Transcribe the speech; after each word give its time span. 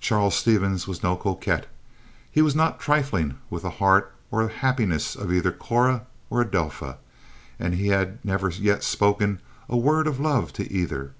Charles 0.00 0.36
Stevens 0.36 0.88
was 0.88 1.02
no 1.02 1.16
coquette. 1.16 1.66
He 2.32 2.40
was 2.40 2.56
not 2.56 2.80
trifling 2.80 3.36
with 3.50 3.62
the 3.62 3.68
heart 3.76 4.10
or 4.30 4.48
happiness 4.48 5.14
of 5.14 5.30
either 5.30 5.52
Cora 5.52 6.06
or 6.30 6.42
Adelpha, 6.42 6.96
and 7.58 7.74
he 7.74 7.88
had 7.88 8.24
never 8.24 8.48
yet 8.48 8.82
spoken 8.82 9.38
a 9.68 9.76
word 9.76 10.06
of 10.06 10.18
love 10.18 10.54
to 10.54 10.72
either. 10.72 11.12